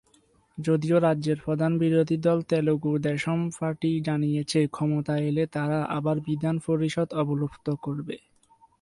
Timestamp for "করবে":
7.85-8.15